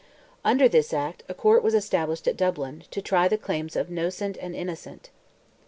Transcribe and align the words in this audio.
Under 0.43 0.67
this 0.67 0.93
act, 0.93 1.21
a 1.29 1.35
court 1.35 1.61
was 1.61 1.75
established 1.75 2.27
at 2.27 2.35
Dublin, 2.35 2.85
to 2.89 3.03
try 3.03 3.27
the 3.27 3.37
claims 3.37 3.75
of 3.75 3.89
"nocent" 3.91 4.35
and 4.41 4.55
"innocent." 4.55 5.11